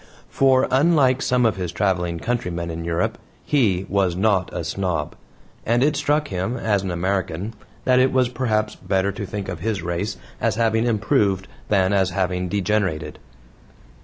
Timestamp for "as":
6.57-6.81, 10.41-10.55, 11.93-12.09